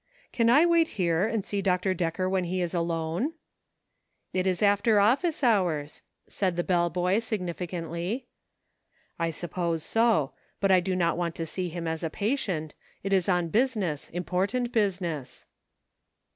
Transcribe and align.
"Can 0.33 0.49
I 0.49 0.65
wait 0.65 0.87
here 0.97 1.27
and 1.27 1.45
see 1.45 1.61
Dr. 1.61 1.93
Decker 1.93 2.27
when 2.27 2.45
he 2.45 2.59
is 2.59 2.73
alone 2.73 3.33
.''""It 4.33 4.47
is 4.47 4.63
after 4.63 4.99
office 4.99 5.43
hours," 5.43 6.01
said 6.27 6.55
the 6.55 6.63
bell 6.63 6.89
boy, 6.89 7.19
significantly." 7.19 8.25
I 9.19 9.29
suppose 9.29 9.83
so; 9.83 10.31
but 10.59 10.71
I 10.71 10.79
do 10.79 10.95
not 10.95 11.17
want 11.19 11.35
to 11.35 11.45
see 11.45 11.69
him 11.69 11.87
as 11.87 12.01
a 12.03 12.09
patient; 12.09 12.73
it 13.03 13.13
is 13.13 13.29
on 13.29 13.49
business, 13.49 14.09
important 14.09 14.71
business." 14.71 15.45